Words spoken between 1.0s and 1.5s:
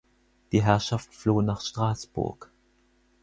floh